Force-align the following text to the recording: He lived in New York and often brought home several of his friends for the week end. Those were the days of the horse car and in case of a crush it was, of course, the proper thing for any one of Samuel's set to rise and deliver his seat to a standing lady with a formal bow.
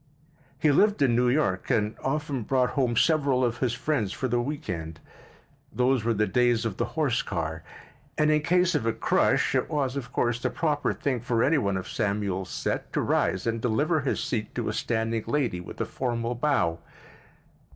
He 0.57 0.71
lived 0.71 1.03
in 1.03 1.15
New 1.15 1.29
York 1.29 1.69
and 1.69 1.95
often 2.03 2.41
brought 2.41 2.71
home 2.71 2.97
several 2.97 3.45
of 3.45 3.59
his 3.59 3.73
friends 3.75 4.11
for 4.11 4.27
the 4.27 4.41
week 4.41 4.67
end. 4.67 4.99
Those 5.71 6.03
were 6.03 6.15
the 6.15 6.25
days 6.25 6.65
of 6.65 6.77
the 6.77 6.85
horse 6.97 7.21
car 7.21 7.61
and 8.17 8.31
in 8.31 8.41
case 8.41 8.73
of 8.73 8.87
a 8.87 8.93
crush 8.93 9.53
it 9.53 9.69
was, 9.69 9.95
of 9.95 10.11
course, 10.11 10.39
the 10.39 10.49
proper 10.49 10.91
thing 10.91 11.19
for 11.19 11.43
any 11.43 11.59
one 11.59 11.77
of 11.77 11.87
Samuel's 11.87 12.49
set 12.49 12.91
to 12.93 12.99
rise 13.01 13.45
and 13.45 13.61
deliver 13.61 13.99
his 14.01 14.23
seat 14.23 14.55
to 14.55 14.69
a 14.69 14.73
standing 14.73 15.25
lady 15.27 15.61
with 15.61 15.79
a 15.79 15.85
formal 15.85 16.33
bow. 16.33 16.79